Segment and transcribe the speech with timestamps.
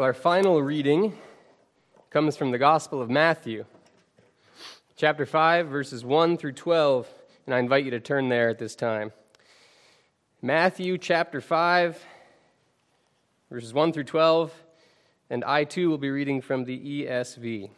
[0.00, 1.12] Well, our final reading
[2.08, 3.66] comes from the Gospel of Matthew,
[4.96, 7.06] chapter 5, verses 1 through 12,
[7.44, 9.12] and I invite you to turn there at this time.
[10.40, 12.02] Matthew chapter 5,
[13.50, 14.50] verses 1 through 12,
[15.28, 17.68] and I too will be reading from the ESV.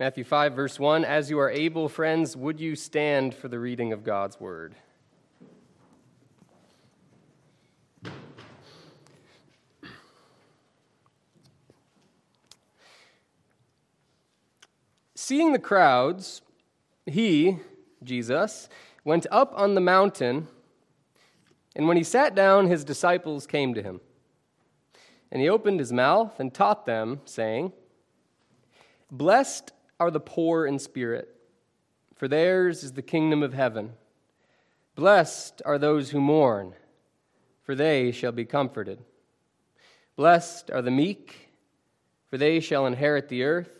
[0.00, 3.92] Matthew 5, verse 1 As you are able, friends, would you stand for the reading
[3.92, 4.74] of God's word?
[15.22, 16.40] Seeing the crowds,
[17.04, 17.58] he,
[18.02, 18.70] Jesus,
[19.04, 20.48] went up on the mountain,
[21.76, 24.00] and when he sat down, his disciples came to him.
[25.30, 27.74] And he opened his mouth and taught them, saying,
[29.10, 31.28] Blessed are the poor in spirit,
[32.16, 33.92] for theirs is the kingdom of heaven.
[34.94, 36.72] Blessed are those who mourn,
[37.62, 39.00] for they shall be comforted.
[40.16, 41.50] Blessed are the meek,
[42.26, 43.79] for they shall inherit the earth.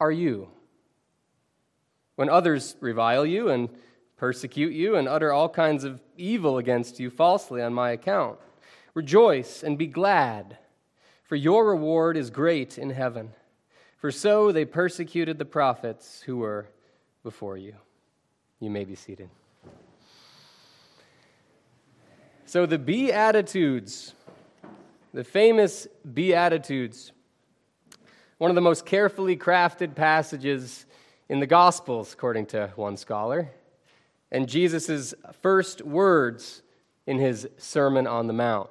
[0.00, 0.48] are you?
[2.16, 3.68] When others revile you and
[4.16, 8.38] persecute you and utter all kinds of evil against you falsely on my account,
[8.94, 10.58] rejoice and be glad,
[11.22, 13.32] for your reward is great in heaven.
[13.96, 16.66] For so they persecuted the prophets who were
[17.22, 17.74] before you.
[18.58, 19.28] You may be seated.
[22.46, 24.14] So, the Beatitudes,
[25.14, 27.12] the famous Beatitudes,
[28.40, 30.86] one of the most carefully crafted passages
[31.28, 33.50] in the Gospels, according to one scholar,
[34.32, 35.12] and Jesus'
[35.42, 36.62] first words
[37.06, 38.70] in his Sermon on the Mount.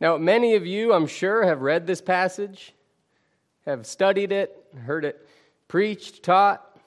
[0.00, 2.72] Now, many of you, I'm sure, have read this passage,
[3.66, 5.28] have studied it, heard it
[5.68, 6.78] preached, taught.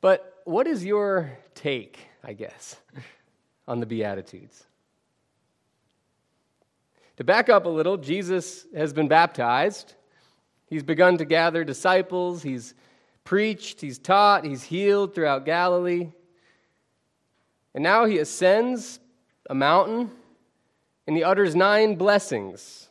[0.00, 2.76] But what is your take, I guess,
[3.66, 4.66] on the Beatitudes?
[7.16, 9.94] To back up a little, Jesus has been baptized.
[10.68, 12.42] He's begun to gather disciples.
[12.42, 12.74] He's
[13.22, 16.10] preached, he's taught, he's healed throughout Galilee.
[17.74, 19.00] And now he ascends
[19.48, 20.10] a mountain
[21.06, 22.88] and he utters nine blessings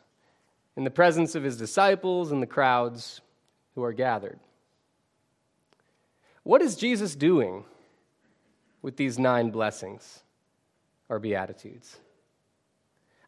[0.76, 3.22] in the presence of his disciples and the crowds
[3.76, 4.40] who are gathered.
[6.44, 7.64] What is Jesus doing
[8.82, 10.24] with these nine blessings
[11.10, 11.98] or beatitudes?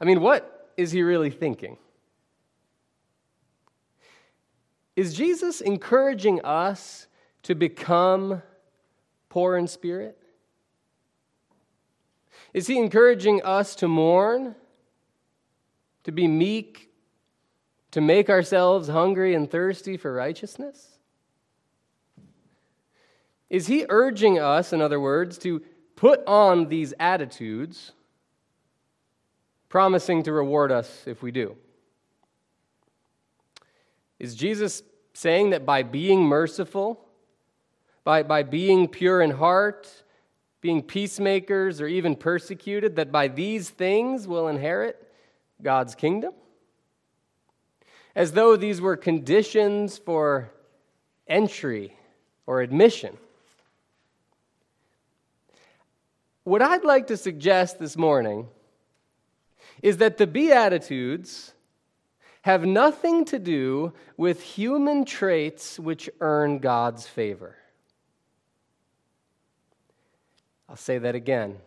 [0.01, 1.77] I mean, what is he really thinking?
[4.95, 7.07] Is Jesus encouraging us
[7.43, 8.41] to become
[9.29, 10.17] poor in spirit?
[12.53, 14.55] Is he encouraging us to mourn,
[16.05, 16.89] to be meek,
[17.91, 20.99] to make ourselves hungry and thirsty for righteousness?
[23.49, 25.61] Is he urging us, in other words, to
[25.95, 27.91] put on these attitudes
[29.75, 31.53] promising to reward us if we do.
[34.19, 34.81] Is Jesus
[35.13, 37.05] saying that by being merciful,
[38.05, 39.91] by, by being pure in heart,
[40.61, 45.11] being peacemakers, or even persecuted, that by these things we'll inherit
[45.61, 46.31] God's kingdom?
[48.15, 50.51] As though these were conditions for
[51.27, 51.97] entry
[52.45, 53.17] or admission.
[56.45, 58.47] What I'd like to suggest this morning
[59.85, 61.53] is that the Beatitudes
[62.41, 67.55] have nothing to do with human traits which earn God's favor.
[70.67, 71.59] I'll say that again.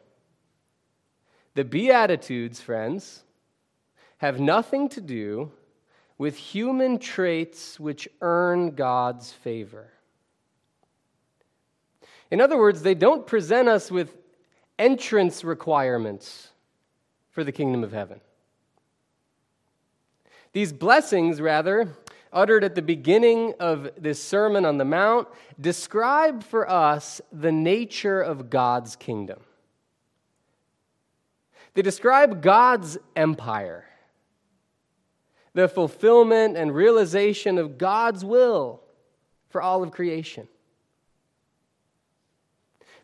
[1.54, 3.22] The Beatitudes, friends,
[4.16, 5.52] have nothing to do
[6.18, 9.92] with human traits which earn God's favor.
[12.32, 14.16] In other words, they don't present us with
[14.76, 16.48] entrance requirements
[17.38, 18.20] for the kingdom of heaven.
[20.52, 21.96] These blessings, rather,
[22.32, 25.28] uttered at the beginning of this Sermon on the Mount,
[25.60, 29.38] describe for us the nature of God's kingdom.
[31.74, 33.84] They describe God's empire,
[35.54, 38.82] the fulfillment and realization of God's will
[39.48, 40.48] for all of creation.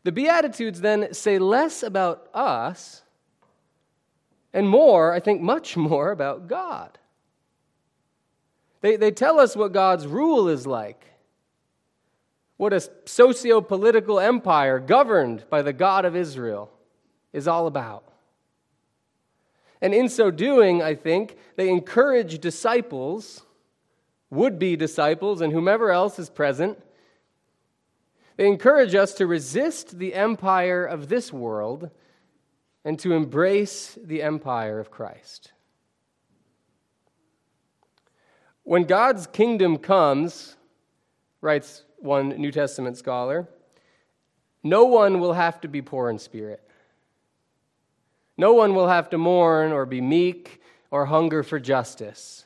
[0.03, 3.04] The Beatitudes then say less about us
[4.55, 6.99] and more, I think much more, about God.
[8.81, 11.05] They, they tell us what God's rule is like,
[12.57, 16.71] what a socio political empire governed by the God of Israel
[17.33, 18.05] is all about.
[19.81, 23.43] And in so doing, I think, they encourage disciples,
[24.31, 26.79] would be disciples, and whomever else is present.
[28.37, 31.91] They encourage us to resist the empire of this world
[32.85, 35.53] and to embrace the empire of Christ.
[38.63, 40.57] When God's kingdom comes,
[41.41, 43.49] writes one New Testament scholar,
[44.63, 46.63] no one will have to be poor in spirit.
[48.37, 50.61] No one will have to mourn or be meek
[50.91, 52.45] or hunger for justice.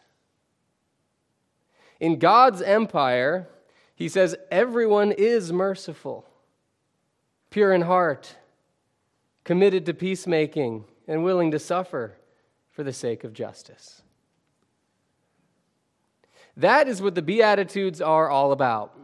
[2.01, 3.49] In God's empire,
[3.95, 6.25] he says everyone is merciful,
[7.51, 8.37] pure in heart,
[9.49, 12.19] committed to peacemaking, and willing to suffer
[12.71, 14.03] for the sake of justice.
[16.59, 18.95] That is what the Beatitudes are all about.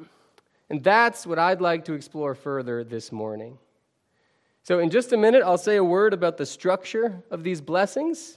[0.68, 3.56] And that's what I'd like to explore further this morning.
[4.64, 8.36] So, in just a minute, I'll say a word about the structure of these blessings,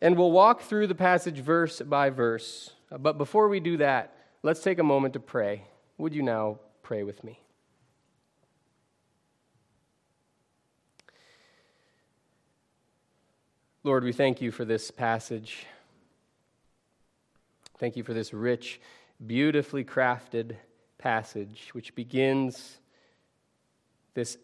[0.00, 2.70] and we'll walk through the passage verse by verse.
[2.96, 5.64] But before we do that, let's take a moment to pray.
[5.98, 7.40] Would you now pray with me?
[13.86, 15.66] Lord, we thank you for this passage.
[17.76, 18.80] Thank you for this rich,
[19.26, 20.56] beautifully crafted
[20.96, 22.78] passage, which begins
[24.14, 24.38] this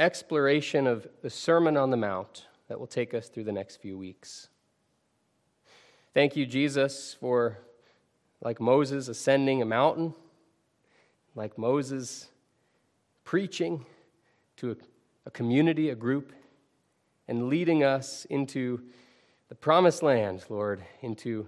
[0.00, 3.96] exploration of the Sermon on the Mount that will take us through the next few
[3.96, 4.48] weeks.
[6.12, 7.58] Thank you, Jesus, for,
[8.40, 10.14] like Moses, ascending a mountain,
[11.36, 12.26] like Moses,
[13.22, 13.86] preaching
[14.56, 14.76] to a,
[15.26, 16.32] a community, a group,
[17.28, 18.82] and leading us into
[19.48, 21.46] the promised land, Lord, into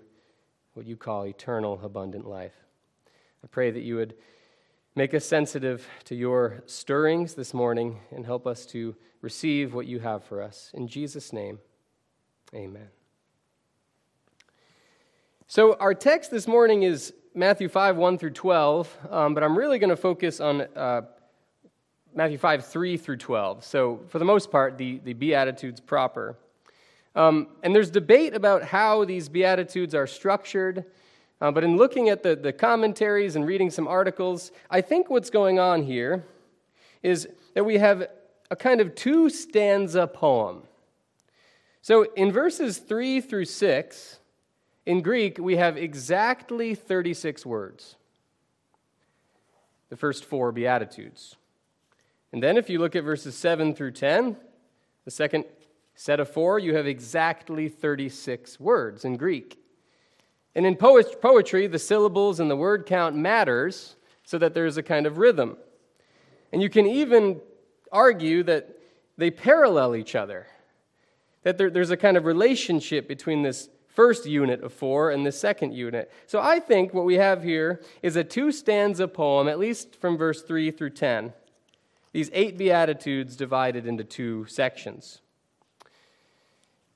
[0.74, 2.54] what you call eternal, abundant life.
[3.42, 4.14] I pray that you would
[4.96, 10.00] Make us sensitive to your stirrings this morning and help us to receive what you
[10.00, 10.72] have for us.
[10.74, 11.60] In Jesus' name,
[12.52, 12.88] amen.
[15.46, 19.78] So, our text this morning is Matthew 5, 1 through 12, um, but I'm really
[19.78, 21.02] going to focus on uh,
[22.14, 23.64] Matthew 5, 3 through 12.
[23.64, 26.36] So, for the most part, the, the Beatitudes proper.
[27.14, 30.84] Um, and there's debate about how these Beatitudes are structured.
[31.40, 35.30] Uh, but in looking at the, the commentaries and reading some articles, I think what's
[35.30, 36.24] going on here
[37.02, 38.08] is that we have
[38.50, 40.62] a kind of two stanza poem.
[41.82, 44.18] So in verses 3 through 6,
[44.86, 47.96] in Greek, we have exactly 36 words.
[49.88, 51.36] The first four Beatitudes.
[52.32, 54.36] And then if you look at verses 7 through 10,
[55.04, 55.44] the second
[55.94, 59.58] set of four, you have exactly 36 words in Greek.
[60.54, 65.06] And in poetry, the syllables and the word count matters so that there's a kind
[65.06, 65.56] of rhythm.
[66.52, 67.40] And you can even
[67.92, 68.78] argue that
[69.16, 70.46] they parallel each other,
[71.42, 75.32] that there, there's a kind of relationship between this first unit of four and the
[75.32, 76.10] second unit.
[76.26, 80.16] So I think what we have here is a two stanza poem, at least from
[80.16, 81.32] verse 3 through 10.
[82.12, 85.20] These eight Beatitudes divided into two sections.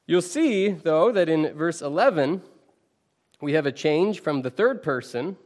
[0.06, 2.42] You'll see, though, that in verse 11,
[3.40, 5.36] we have a change from the third person,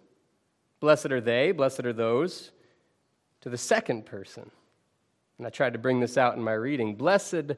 [0.81, 2.51] blessed are they, blessed are those,
[3.41, 4.51] to the second person.
[5.37, 6.97] And I tried to bring this out in my reading.
[6.97, 7.53] Blessed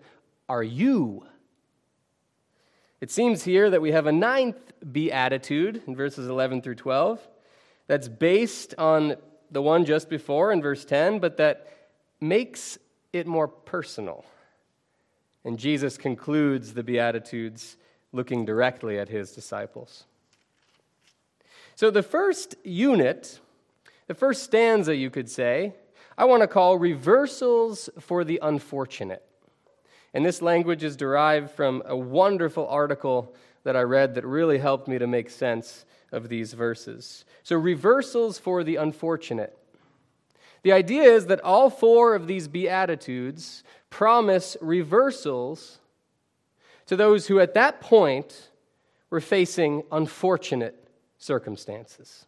[0.49, 1.25] are you.
[3.01, 4.59] It seems here that we have a ninth
[4.93, 7.27] beatitude in verses 11 through 12
[7.87, 9.17] that's based on
[9.51, 11.67] the one just before in verse 10, but that
[12.21, 12.79] makes
[13.13, 14.25] it more personal.
[15.45, 17.77] And Jesus concludes the Beatitudes
[18.13, 20.05] looking directly at his disciples.
[21.75, 23.41] So, the first unit,
[24.07, 25.73] the first stanza, you could say,
[26.19, 29.25] I want to call Reversals for the Unfortunate.
[30.13, 34.89] And this language is derived from a wonderful article that I read that really helped
[34.89, 37.25] me to make sense of these verses.
[37.43, 39.57] So, reversals for the unfortunate.
[40.63, 45.79] The idea is that all four of these Beatitudes promise reversals
[46.87, 48.51] to those who at that point
[49.11, 50.77] were facing unfortunate
[51.19, 52.27] circumstances.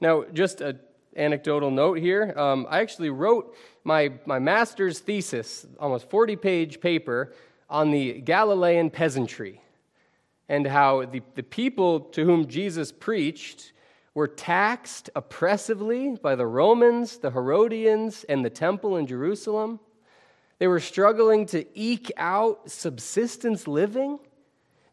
[0.00, 0.78] Now, just an
[1.16, 7.32] anecdotal note here um, I actually wrote my, my master's thesis, almost 40 page paper,
[7.68, 9.60] on the Galilean peasantry
[10.48, 13.72] and how the, the people to whom Jesus preached
[14.14, 19.80] were taxed oppressively by the Romans, the Herodians, and the temple in Jerusalem.
[20.58, 24.18] They were struggling to eke out subsistence living.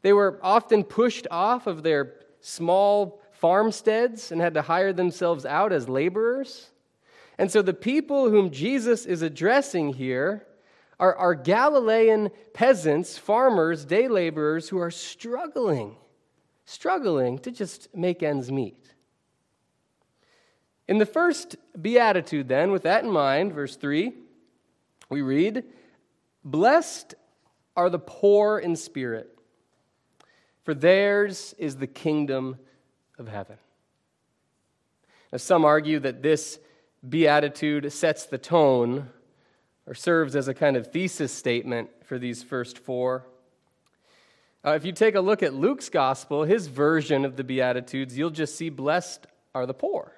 [0.02, 5.74] They were often pushed off of their small farmsteads and had to hire themselves out
[5.74, 6.70] as laborers.
[7.38, 10.46] And so the people whom Jesus is addressing here
[11.00, 15.96] are, are Galilean peasants, farmers, day laborers who are struggling,
[16.66, 18.95] struggling to just make ends meet.
[20.88, 24.13] In the first beatitude, then, with that in mind, verse 3,
[25.10, 25.63] we read,
[26.44, 27.15] Blessed
[27.75, 29.38] are the poor in spirit,
[30.63, 32.58] for theirs is the kingdom
[33.18, 33.58] of heaven.
[35.32, 36.60] Now, some argue that this
[37.08, 39.10] beatitude sets the tone
[39.88, 43.25] or serves as a kind of thesis statement for these first four.
[44.65, 48.32] Uh, if you take a look at Luke's gospel, his version of the Beatitudes, you'll
[48.32, 50.12] just see, Blessed are the poor.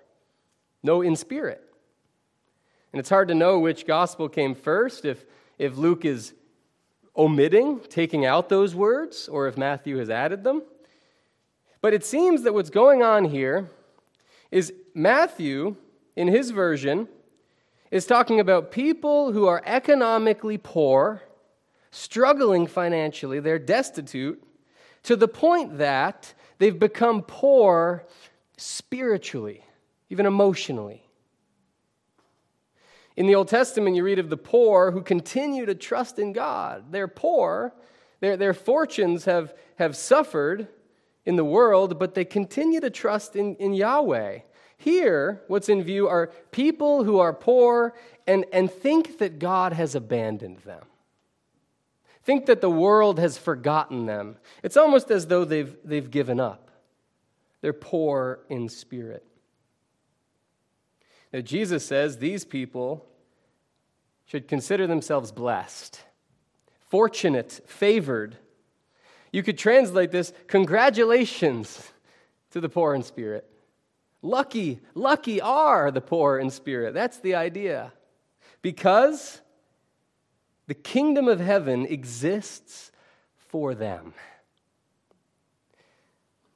[0.83, 1.63] No, in spirit.
[2.93, 5.25] And it's hard to know which gospel came first, if,
[5.57, 6.33] if Luke is
[7.15, 10.63] omitting, taking out those words, or if Matthew has added them.
[11.81, 13.69] But it seems that what's going on here
[14.51, 15.75] is Matthew,
[16.15, 17.07] in his version,
[17.91, 21.23] is talking about people who are economically poor,
[21.91, 24.43] struggling financially, they're destitute,
[25.03, 28.05] to the point that they've become poor
[28.57, 29.63] spiritually,
[30.09, 31.03] even emotionally.
[33.15, 36.91] In the Old Testament, you read of the poor who continue to trust in God.
[36.91, 37.73] They're poor,
[38.19, 40.67] their, their fortunes have, have suffered
[41.25, 44.39] in the world, but they continue to trust in, in Yahweh.
[44.77, 47.95] Here, what's in view are people who are poor
[48.27, 50.83] and, and think that God has abandoned them.
[52.23, 54.37] Think that the world has forgotten them.
[54.61, 56.69] It's almost as though they've, they've given up.
[57.61, 59.26] They're poor in spirit.
[61.33, 63.05] Now, Jesus says these people
[64.25, 66.01] should consider themselves blessed,
[66.87, 68.37] fortunate, favored.
[69.31, 71.91] You could translate this congratulations
[72.51, 73.49] to the poor in spirit.
[74.21, 76.93] Lucky, lucky are the poor in spirit.
[76.93, 77.93] That's the idea.
[78.61, 79.41] Because
[80.67, 82.91] the kingdom of heaven exists
[83.37, 84.13] for them.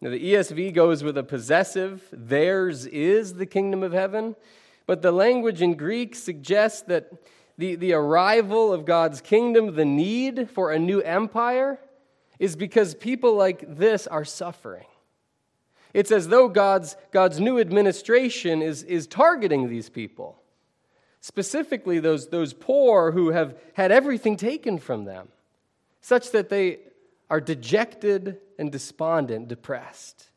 [0.02, 4.36] Now, the ESV goes with a possessive, theirs is the kingdom of heaven.
[4.92, 7.14] But the language in Greek suggests that
[7.58, 11.80] the, the arrival of God's kingdom, the need for a new empire,
[12.40, 14.88] is because people like this are suffering.
[15.94, 20.42] It's as though God's, God's new administration is, is targeting these people,
[21.22, 25.30] specifically those, those poor who have had everything taken from them,
[26.02, 26.80] such that they
[27.30, 30.31] are dejected and despondent, depressed.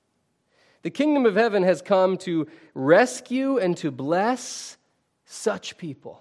[0.84, 4.76] The kingdom of heaven has come to rescue and to bless
[5.24, 6.20] such people.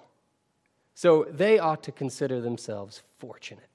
[0.95, 3.67] So they ought to consider themselves fortunate.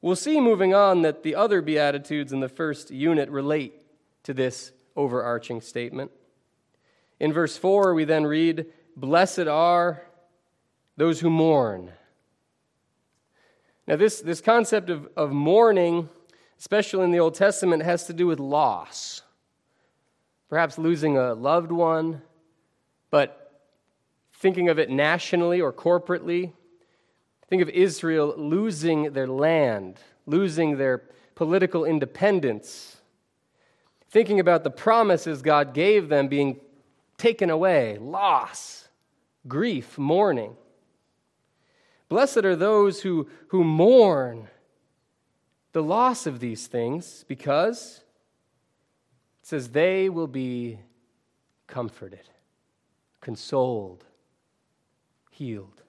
[0.00, 3.82] We'll see moving on that the other Beatitudes in the first unit relate
[4.22, 6.12] to this overarching statement.
[7.18, 8.66] In verse 4, we then read,
[8.96, 10.04] Blessed are
[10.96, 11.90] those who mourn.
[13.88, 16.10] Now, this, this concept of, of mourning
[16.58, 19.22] especially in the Old Testament, has to do with loss.
[20.48, 22.22] Perhaps losing a loved one,
[23.10, 23.62] but
[24.34, 26.52] thinking of it nationally or corporately.
[27.48, 31.02] Think of Israel losing their land, losing their
[31.34, 32.96] political independence.
[34.10, 36.60] Thinking about the promises God gave them being
[37.18, 38.88] taken away, loss,
[39.46, 40.56] grief, mourning.
[42.08, 44.48] Blessed are those who, who mourn
[45.78, 48.00] the loss of these things because
[49.40, 50.80] it says they will be
[51.68, 52.28] comforted,
[53.20, 54.04] consoled,
[55.30, 55.84] healed.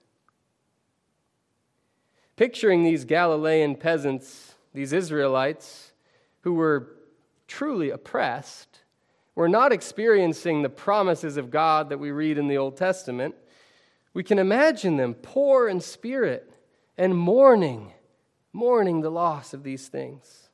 [2.36, 5.92] Picturing these Galilean peasants, these Israelites,
[6.42, 6.90] who were
[7.48, 8.82] truly oppressed,
[9.34, 13.34] were not experiencing the promises of God that we read in the Old Testament,
[14.14, 16.54] we can imagine them poor in spirit
[16.96, 17.94] and mourning
[18.54, 20.50] mourning the loss of these things.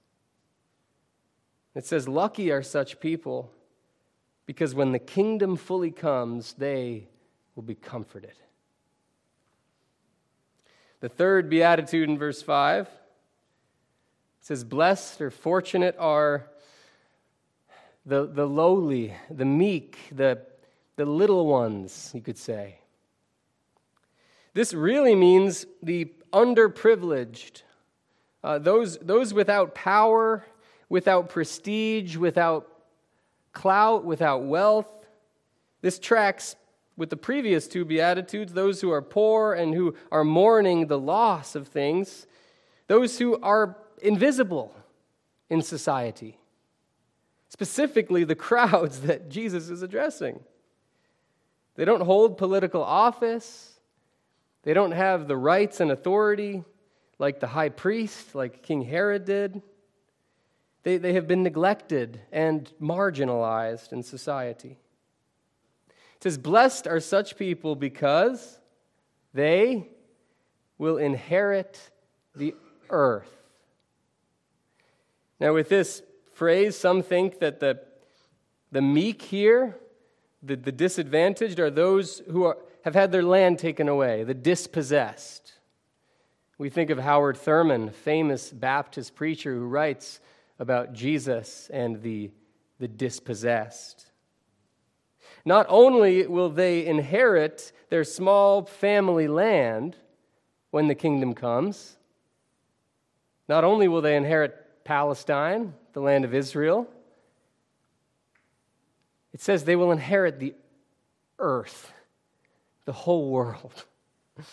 [1.74, 3.52] It says, Lucky are such people
[4.46, 7.08] because when the kingdom fully comes, they
[7.56, 8.34] will be comforted.
[11.02, 12.88] The third beatitude in verse 5
[14.40, 16.48] says, Blessed or fortunate are
[18.06, 20.42] the, the lowly, the meek, the,
[20.96, 22.80] the little ones, you could say.
[24.54, 27.64] This really means the underprivileged,
[28.46, 30.46] uh, those, those without power,
[30.88, 32.68] without prestige, without
[33.54, 34.86] clout, without wealth.
[35.82, 36.56] This tracks
[36.96, 41.56] with the previous two Beatitudes those who are poor and who are mourning the loss
[41.56, 42.28] of things,
[42.86, 44.75] those who are invisible
[45.50, 46.38] in society,
[47.50, 50.40] specifically the crowds that Jesus is addressing.
[51.74, 53.80] They don't hold political office,
[54.62, 56.64] they don't have the rights and authority
[57.19, 59.62] like the high priest, like King Herod did.
[60.84, 64.77] They, they have been neglected and marginalized in society.
[65.89, 68.60] It says, Blessed are such people because
[69.34, 69.89] they
[70.77, 71.89] will inherit
[72.36, 72.55] the
[72.89, 73.31] earth.
[75.39, 76.01] Now, with this
[76.34, 77.81] phrase, some think that the,
[78.72, 79.77] the meek here,
[80.43, 85.55] the, the disadvantaged, are those who are, have had their land taken away, the dispossessed.
[86.58, 90.22] We think of Howard Thurman, famous Baptist preacher who writes
[90.58, 92.32] about Jesus and the,
[92.80, 94.06] the dispossessed.
[95.44, 99.98] Not only will they inherit their small family land
[100.72, 101.98] when the kingdom comes,
[103.50, 106.88] not only will they inherit Palestine, the land of Israel,
[109.34, 110.54] it says they will inherit the
[111.38, 111.92] earth,
[112.86, 113.86] the whole world.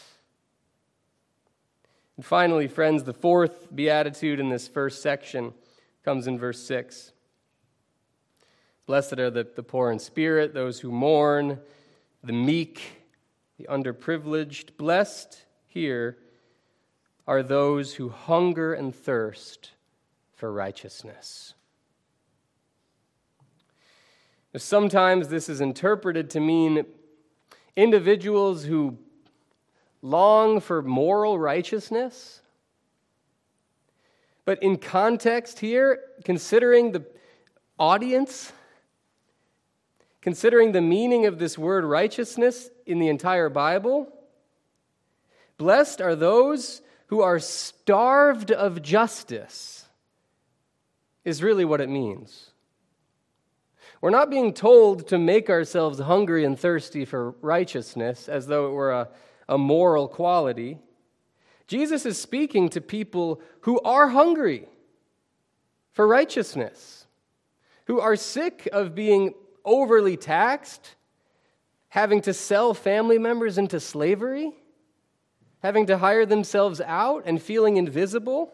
[2.22, 5.54] And finally, friends, the fourth beatitude in this first section
[6.04, 7.10] comes in verse 6.
[8.86, 11.58] Blessed are the, the poor in spirit, those who mourn,
[12.22, 13.02] the meek,
[13.58, 14.76] the underprivileged.
[14.76, 16.16] Blessed here
[17.26, 19.72] are those who hunger and thirst
[20.32, 21.54] for righteousness.
[24.54, 26.86] Sometimes this is interpreted to mean
[27.74, 28.96] individuals who
[30.02, 32.42] long for moral righteousness.
[34.44, 37.04] But in context here, considering the
[37.78, 38.52] audience,
[40.20, 44.12] considering the meaning of this word righteousness in the entire Bible,
[45.56, 49.86] blessed are those who are starved of justice,
[51.24, 52.50] is really what it means.
[54.00, 58.70] We're not being told to make ourselves hungry and thirsty for righteousness as though it
[58.70, 59.08] were a
[59.52, 60.78] a moral quality.
[61.66, 64.66] Jesus is speaking to people who are hungry
[65.92, 67.06] for righteousness,
[67.84, 70.94] who are sick of being overly taxed,
[71.90, 74.54] having to sell family members into slavery,
[75.60, 78.50] having to hire themselves out and feeling invisible.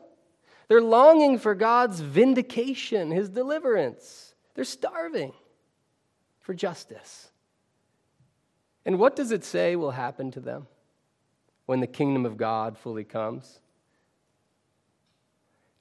[0.67, 4.35] They're longing for God's vindication, His deliverance.
[4.57, 5.33] They're starving
[6.41, 7.31] for justice.
[8.85, 10.67] And what does it say will happen to them?
[11.69, 13.61] When the kingdom of God fully comes,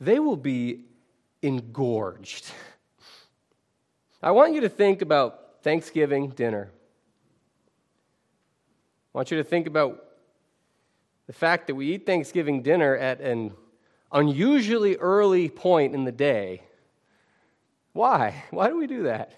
[0.01, 0.81] they will be
[1.41, 2.51] engorged.
[4.21, 6.71] I want you to think about Thanksgiving dinner.
[9.13, 10.03] I want you to think about
[11.25, 13.53] the fact that we eat Thanksgiving dinner at an
[14.11, 16.63] unusually early point in the day.
[17.93, 18.43] Why?
[18.51, 19.31] Why do we do that?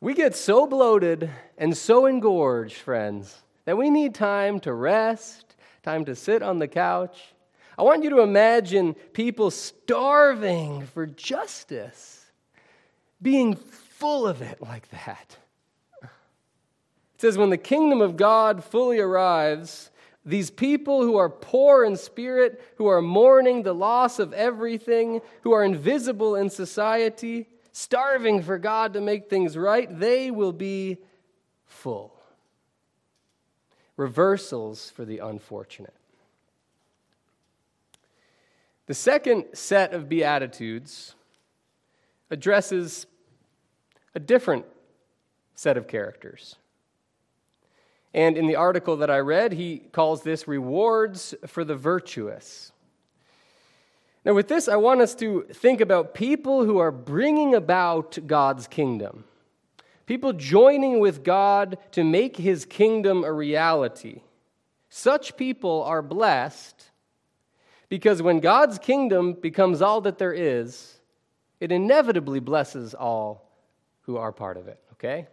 [0.00, 6.04] We get so bloated and so engorged, friends, that we need time to rest, time
[6.06, 7.34] to sit on the couch.
[7.76, 12.24] I want you to imagine people starving for justice,
[13.20, 15.36] being full of it like that.
[16.02, 19.90] It says, when the kingdom of God fully arrives,
[20.24, 25.52] these people who are poor in spirit, who are mourning the loss of everything, who
[25.52, 30.98] are invisible in society, starving for God to make things right, they will be
[31.64, 32.15] full
[33.96, 35.94] reversals for the unfortunate.
[38.86, 41.14] The second set of Beatitudes
[42.30, 43.06] addresses
[44.14, 44.64] a different
[45.54, 46.56] set of characters.
[48.14, 52.72] And in the article that I read, he calls this rewards for the virtuous.
[54.24, 58.66] Now, with this, I want us to think about people who are bringing about God's
[58.66, 59.24] kingdom
[60.06, 64.22] people joining with God to make his kingdom a reality.
[64.88, 66.90] Such people are blessed
[67.88, 70.98] because when God's kingdom becomes all that there is,
[71.60, 73.50] it inevitably blesses all
[74.02, 75.26] who are part of it, okay?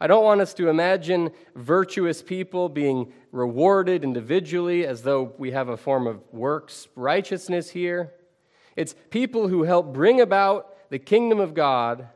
[0.00, 5.68] I don't want us to imagine virtuous people being rewarded individually as though we have
[5.68, 8.12] a form of works righteousness here.
[8.76, 12.08] It's people who help bring about the kingdom of God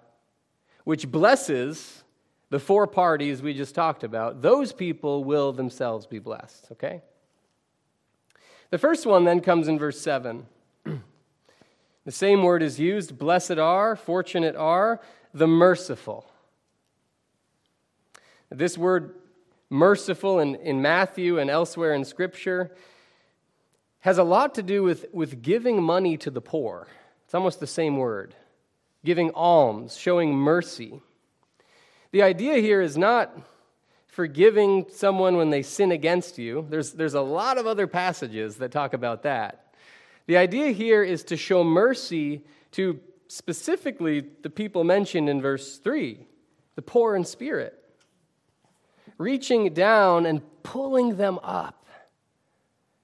[0.89, 2.03] which blesses
[2.49, 7.03] the four parties we just talked about, those people will themselves be blessed, okay?
[8.71, 10.47] The first one then comes in verse 7.
[10.87, 15.03] the same word is used blessed are, fortunate are,
[15.35, 16.25] the merciful.
[18.49, 19.15] This word
[19.69, 22.75] merciful in, in Matthew and elsewhere in Scripture
[23.99, 26.89] has a lot to do with, with giving money to the poor.
[27.27, 28.35] It's almost the same word
[29.09, 31.01] giving alms, showing mercy.
[32.11, 33.35] The idea here is not
[34.07, 36.67] forgiving someone when they sin against you.
[36.69, 39.73] There's, there's a lot of other passages that talk about that.
[40.27, 46.27] The idea here is to show mercy to specifically the people mentioned in verse 3
[46.75, 47.83] the poor in spirit,
[49.17, 51.87] reaching down and pulling them up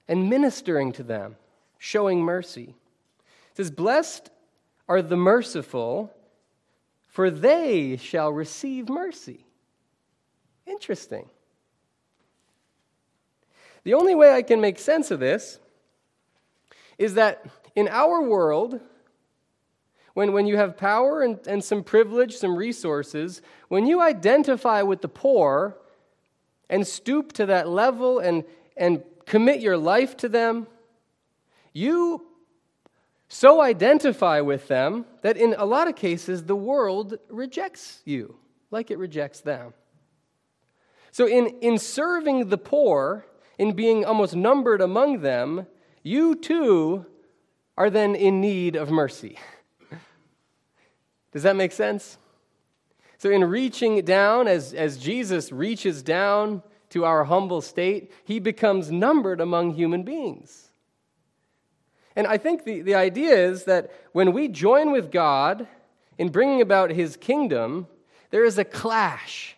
[0.07, 1.35] and ministering to them,
[1.79, 2.75] showing mercy.
[3.49, 4.29] It says, Blessed
[4.87, 6.13] are the merciful,
[7.07, 9.45] for they shall receive mercy.
[10.65, 11.29] Interesting.
[13.83, 15.59] The only way I can make sense of this
[16.97, 17.45] is that
[17.75, 18.79] in our world,
[20.13, 25.01] when, when you have power and, and some privilege, some resources, when you identify with
[25.01, 25.77] the poor
[26.69, 28.43] and stoop to that level and,
[28.77, 30.67] and commit your life to them,
[31.73, 32.25] you
[33.27, 38.37] so identify with them that in a lot of cases the world rejects you
[38.71, 39.73] like it rejects them.
[41.11, 43.25] So, in, in serving the poor,
[43.57, 45.65] in being almost numbered among them,
[46.03, 47.05] you too
[47.77, 49.39] are then in need of mercy.
[51.31, 52.17] Does that make sense?
[53.17, 58.91] So, in reaching down, as, as Jesus reaches down to our humble state, he becomes
[58.91, 60.69] numbered among human beings.
[62.15, 65.67] And I think the, the idea is that when we join with God
[66.17, 67.87] in bringing about his kingdom,
[68.29, 69.57] there is a clash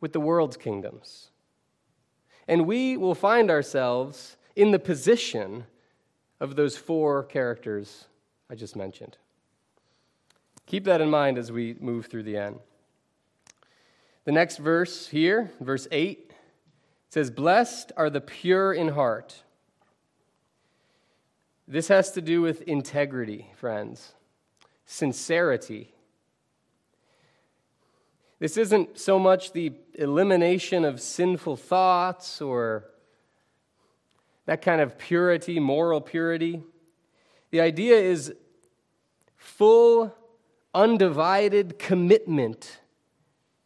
[0.00, 1.30] with the world's kingdoms.
[2.48, 5.64] And we will find ourselves in the position
[6.40, 8.06] of those four characters
[8.50, 9.16] I just mentioned.
[10.66, 12.58] Keep that in mind as we move through the end.
[14.24, 16.32] The next verse here, verse 8,
[17.08, 19.42] says, Blessed are the pure in heart
[21.70, 24.12] this has to do with integrity, friends,
[24.86, 25.94] sincerity.
[28.40, 32.86] This isn't so much the elimination of sinful thoughts or
[34.46, 36.60] that kind of purity, moral purity.
[37.52, 38.34] The idea is
[39.36, 40.12] full,
[40.74, 42.80] undivided commitment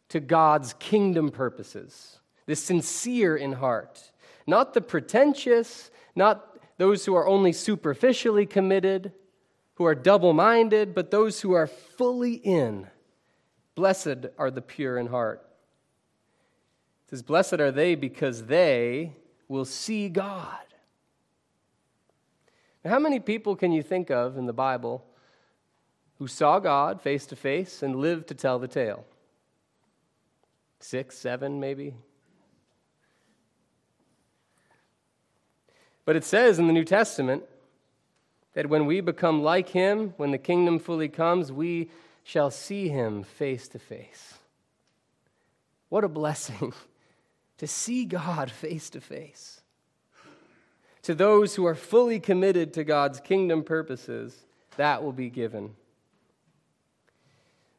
[0.09, 2.19] to God's kingdom purposes.
[2.45, 4.11] The sincere in heart,
[4.45, 9.13] not the pretentious, not those who are only superficially committed,
[9.75, 12.87] who are double minded, but those who are fully in.
[13.75, 15.45] Blessed are the pure in heart.
[17.05, 19.13] It says, Blessed are they because they
[19.47, 20.57] will see God.
[22.83, 25.05] Now, how many people can you think of in the Bible
[26.19, 29.05] who saw God face to face and lived to tell the tale?
[30.79, 31.95] Six, seven, maybe?
[36.05, 37.43] But it says in the New Testament
[38.53, 41.89] that when we become like him, when the kingdom fully comes, we
[42.23, 44.35] shall see him face to face.
[45.89, 46.73] What a blessing
[47.57, 49.61] to see God face to face.
[51.03, 54.45] To those who are fully committed to God's kingdom purposes,
[54.77, 55.75] that will be given.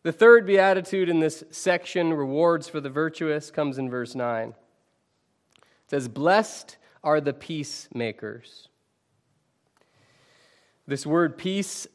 [0.04, 4.50] The third beatitude in this section, rewards for the virtuous, comes in verse 9.
[4.50, 4.54] It
[5.88, 8.68] says, Blessed are the peacemakers.
[10.86, 11.86] This word peace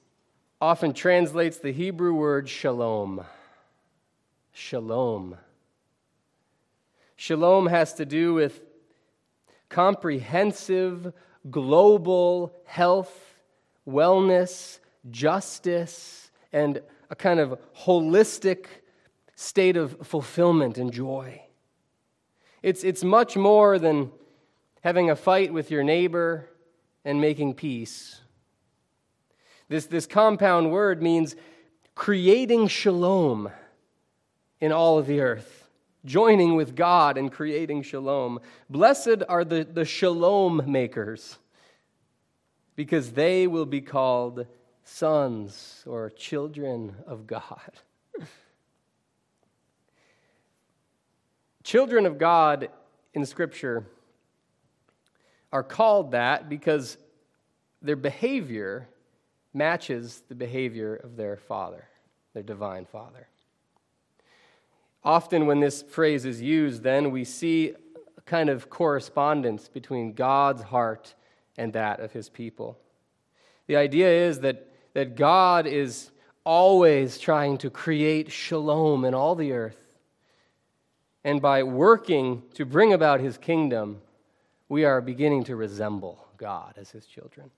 [0.60, 3.26] often translates the Hebrew word shalom.
[4.52, 5.38] Shalom.
[7.16, 8.62] Shalom has to do with
[9.70, 11.14] comprehensive,
[11.50, 13.36] global health,
[13.88, 18.66] wellness, justice, and a kind of holistic
[19.36, 21.42] state of fulfillment and joy.
[22.62, 24.12] It's, it's much more than
[24.82, 26.48] having a fight with your neighbor,
[27.04, 28.22] and making peace.
[29.70, 31.36] This, this compound word means
[31.96, 33.50] creating shalom
[34.60, 35.70] in all of the earth,
[36.06, 38.40] joining with God and creating shalom.
[38.70, 41.38] Blessed are the, the shalom makers,
[42.76, 44.46] because they will be called
[44.84, 47.72] sons or children of God.
[51.64, 52.70] children of God
[53.14, 53.86] in Scripture
[55.52, 56.98] are called that because
[57.82, 58.88] their behavior
[59.54, 61.86] matches the behavior of their father,
[62.34, 63.28] their divine father.
[65.04, 67.74] Often, when this phrase is used, then we see
[68.18, 71.16] a kind of correspondence between God's heart
[71.58, 72.78] and that of his people.
[73.68, 76.12] The idea is that, that God is
[76.44, 79.78] always trying to create shalom in all the earth.
[81.24, 84.02] and by working to bring about his kingdom,
[84.72, 87.52] we are beginning to resemble God as his children.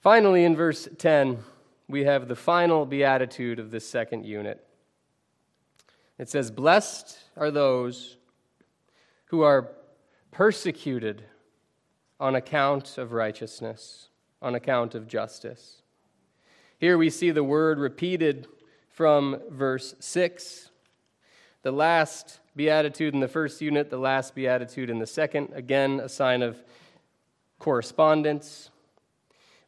[0.00, 1.40] Finally, in verse 10,
[1.88, 4.66] we have the final beatitude of this second unit.
[6.16, 8.16] It says, Blessed are those
[9.26, 9.68] who are
[10.30, 11.22] persecuted
[12.18, 14.08] on account of righteousness,
[14.40, 15.82] on account of justice.
[16.78, 18.46] Here we see the word repeated
[18.88, 20.70] from verse 6.
[21.62, 25.50] The last beatitude in the first unit, the last beatitude in the second.
[25.54, 26.62] Again, a sign of
[27.58, 28.70] correspondence.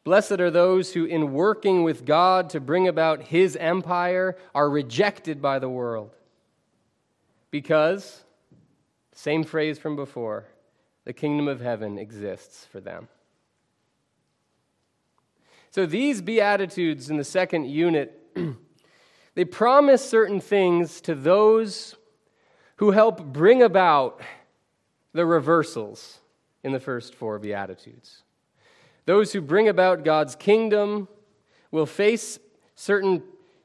[0.03, 5.41] Blessed are those who, in working with God to bring about his empire, are rejected
[5.41, 6.11] by the world.
[7.51, 8.25] Because,
[9.13, 10.47] same phrase from before,
[11.05, 13.09] the kingdom of heaven exists for them.
[15.71, 18.21] So these Beatitudes in the second unit,
[19.35, 21.97] they promise certain things to those
[22.77, 24.21] who help bring about
[25.13, 26.19] the reversals
[26.63, 28.23] in the first four Beatitudes.
[29.07, 31.09] Those who bring about God's kingdom
[31.71, 32.39] will face
[32.75, 33.23] certain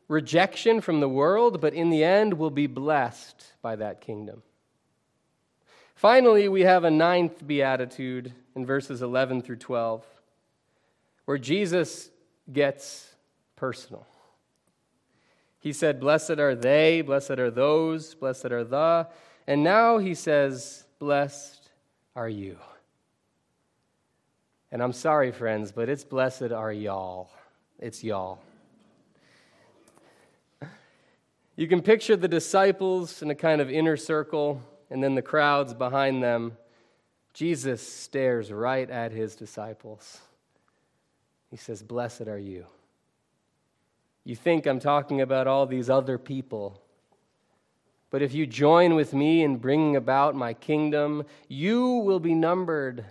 [0.07, 4.41] rejection from the world, but in the end will be blessed by that kingdom.
[5.95, 10.05] Finally, we have a ninth beatitude in verses 11 through 12,
[11.25, 12.09] where Jesus
[12.51, 13.13] gets
[13.55, 14.05] personal.
[15.59, 19.07] He said, Blessed are they, blessed are those, blessed are the.
[19.45, 21.69] And now he says, Blessed
[22.15, 22.57] are you.
[24.71, 27.29] And I'm sorry, friends, but it's blessed are y'all.
[27.79, 28.39] It's y'all.
[31.55, 35.73] You can picture the disciples in a kind of inner circle, and then the crowds
[35.73, 36.57] behind them.
[37.33, 40.19] Jesus stares right at his disciples.
[41.51, 42.65] He says, Blessed are you.
[44.23, 46.81] You think I'm talking about all these other people.
[48.11, 53.05] But if you join with me in bringing about my kingdom, you will be numbered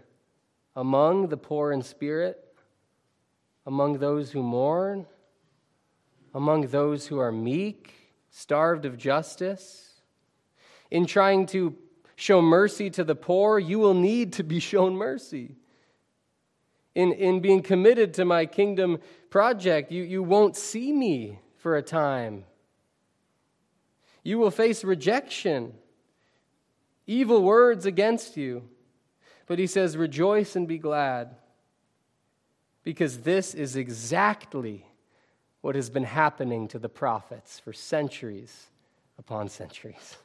[0.75, 2.43] among the poor in spirit,
[3.67, 5.07] among those who mourn,
[6.35, 7.95] among those who are meek,
[8.31, 10.01] starved of justice.
[10.91, 11.77] In trying to
[12.17, 15.57] show mercy to the poor, you will need to be shown mercy.
[16.95, 18.99] In, in being committed to my kingdom
[19.31, 22.45] project, you, you won't see me for a time.
[24.23, 25.75] You will face rejection,
[27.07, 28.69] evil words against you.
[29.47, 31.35] But he says, Rejoice and be glad,
[32.85, 34.85] because this is exactly
[35.63, 38.67] what has been happening to the prophets for centuries
[39.19, 40.17] upon centuries.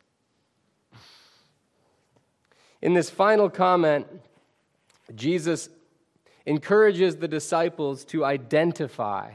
[2.82, 4.06] In this final comment,
[5.16, 5.70] Jesus
[6.46, 9.32] encourages the disciples to identify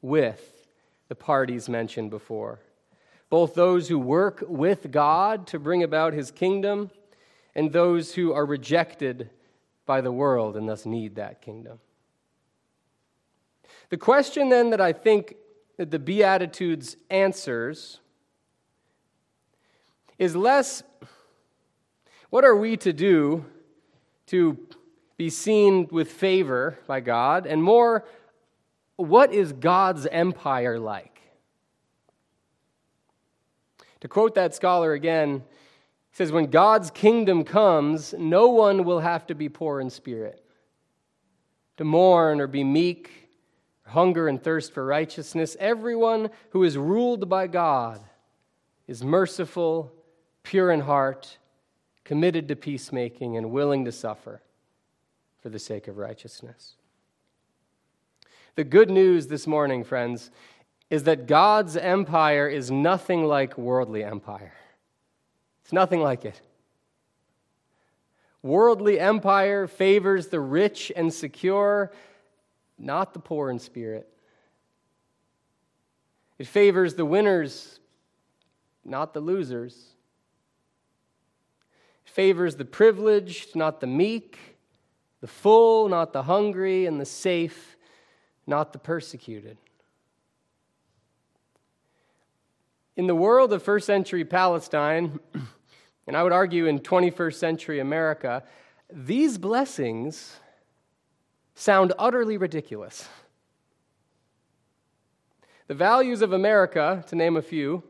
[0.00, 0.66] with
[1.08, 2.60] the parties mentioned before,
[3.30, 6.90] both those who work with God to bring about his kingdom
[7.54, 9.30] and those who are rejected
[9.86, 11.78] by the world and thus need that kingdom.
[13.88, 15.36] The question then that I think
[15.76, 18.00] that the Beatitudes answers
[20.18, 20.82] is less
[22.30, 23.44] what are we to do
[24.26, 24.58] to
[25.16, 28.04] be seen with favor by God, and more
[28.96, 31.20] what is God's empire like?
[34.00, 35.42] To quote that scholar again,
[36.10, 40.42] he says, When God's kingdom comes, no one will have to be poor in spirit,
[41.76, 43.28] to mourn or be meek,
[43.86, 45.56] hunger and thirst for righteousness.
[45.60, 48.00] Everyone who is ruled by God
[48.86, 49.92] is merciful,
[50.42, 51.38] pure in heart,
[52.04, 54.40] committed to peacemaking, and willing to suffer
[55.46, 56.74] for the sake of righteousness.
[58.56, 60.32] The good news this morning, friends,
[60.90, 64.54] is that God's empire is nothing like worldly empire.
[65.62, 66.40] It's nothing like it.
[68.42, 71.92] Worldly empire favors the rich and secure,
[72.76, 74.08] not the poor in spirit.
[76.40, 77.78] It favors the winners,
[78.84, 79.90] not the losers.
[82.04, 84.55] It favors the privileged, not the meek,
[85.26, 87.76] the full, not the hungry, and the safe,
[88.46, 89.58] not the persecuted.
[92.94, 95.18] In the world of first century Palestine,
[96.06, 98.44] and I would argue in 21st century America,
[98.88, 100.36] these blessings
[101.56, 103.08] sound utterly ridiculous.
[105.66, 107.82] The values of America, to name a few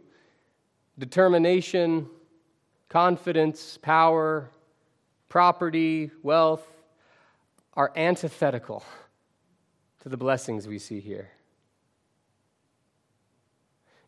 [0.99, 2.09] determination,
[2.88, 4.49] confidence, power,
[5.29, 6.66] property, wealth
[7.77, 8.83] are antithetical
[10.03, 11.31] to the blessings we see here.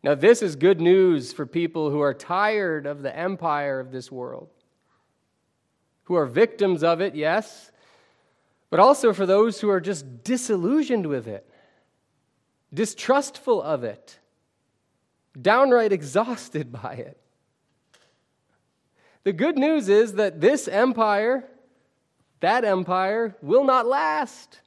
[0.01, 4.11] Now, this is good news for people who are tired of the empire of this
[4.11, 4.49] world,
[6.03, 7.71] who are victims of it, yes,
[8.69, 11.49] but also for those who are just disillusioned with it,
[12.73, 14.19] distrustful of it,
[15.39, 17.19] downright exhausted by it.
[19.23, 21.43] The good news is that this empire,
[22.39, 24.61] that empire, will not last,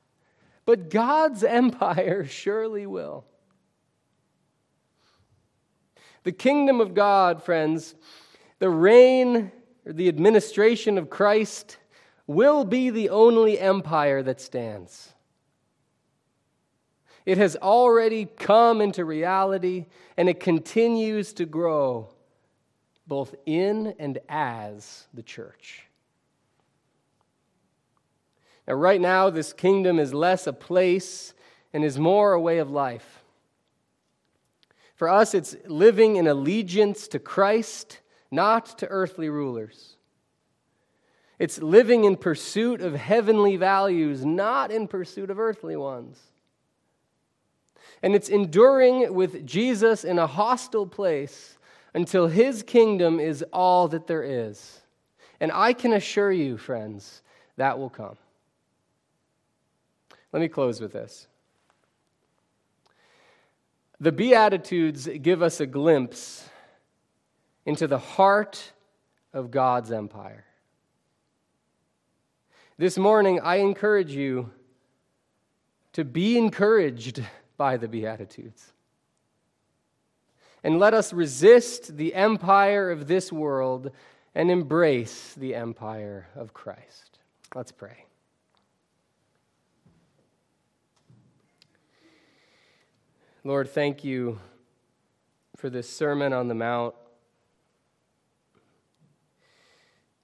[0.65, 3.25] but God's empire surely will.
[6.25, 7.95] The kingdom of God, friends,
[8.59, 9.51] the reign
[9.85, 11.79] or the administration of Christ
[12.27, 15.13] will be the only empire that stands.
[17.27, 22.09] It has already come into reality and it continues to grow
[23.07, 25.87] both in and as the church.
[28.67, 31.35] Now, right now, this kingdom is less a place
[31.73, 33.23] and is more a way of life.
[34.95, 37.99] For us, it's living in allegiance to Christ,
[38.31, 39.97] not to earthly rulers.
[41.39, 46.21] It's living in pursuit of heavenly values, not in pursuit of earthly ones.
[48.01, 51.59] And it's enduring with Jesus in a hostile place
[51.95, 54.83] until his kingdom is all that there is.
[55.41, 57.23] And I can assure you, friends,
[57.57, 58.17] that will come.
[60.33, 61.27] Let me close with this.
[64.01, 66.49] The Beatitudes give us a glimpse
[67.65, 68.73] into the heart
[69.33, 70.45] of God's empire.
[72.79, 74.51] This morning, I encourage you
[75.93, 77.23] to be encouraged
[77.57, 78.73] by the Beatitudes.
[80.65, 83.91] And let us resist the empire of this world
[84.35, 87.19] and embrace the empire of Christ.
[87.55, 88.07] Let's pray.
[93.45, 94.39] Lord, thank you
[95.57, 96.95] for this Sermon on the Mount.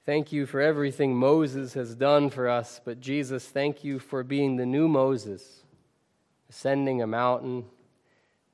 [0.07, 4.55] Thank you for everything Moses has done for us, but Jesus, thank you for being
[4.55, 5.65] the new Moses,
[6.49, 7.65] ascending a mountain,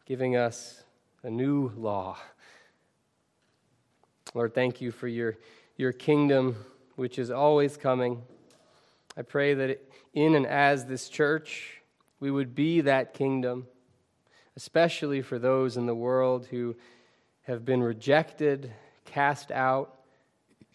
[0.07, 0.83] giving us
[1.23, 2.17] a new law.
[4.33, 5.37] Lord, thank you for your,
[5.77, 6.57] your kingdom,
[6.97, 8.23] which is always coming.
[9.15, 9.83] I pray that
[10.15, 11.83] in and as this church,
[12.19, 13.67] we would be that kingdom,
[14.57, 16.77] especially for those in the world who
[17.43, 18.73] have been rejected,
[19.05, 19.99] cast out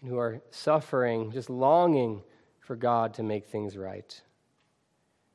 [0.08, 2.22] who are suffering, just longing
[2.60, 4.22] for God to make things right.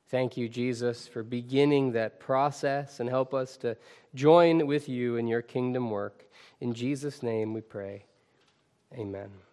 [0.09, 3.77] Thank you, Jesus, for beginning that process and help us to
[4.15, 6.25] join with you in your kingdom work.
[6.61, 8.05] In Jesus' name we pray.
[8.97, 9.44] Amen.